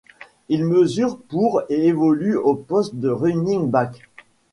[0.49, 4.09] Il mesure pour et évolue au poste de running back.